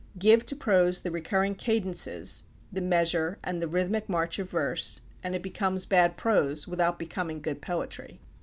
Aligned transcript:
Give 0.17 0.43
to 0.47 0.55
prose 0.55 1.01
the 1.01 1.11
recurring 1.11 1.53
cadences, 1.53 2.45
the 2.71 2.81
measure, 2.81 3.37
and 3.43 3.61
the 3.61 3.67
rhythmic 3.67 4.09
march 4.09 4.39
of 4.39 4.49
verse, 4.49 5.01
and 5.21 5.35
it 5.35 5.43
becomes 5.43 5.85
bad 5.85 6.17
prose 6.17 6.67
without 6.67 6.97
becoming 6.97 7.39
good 7.39 7.61
poetry. 7.61 8.19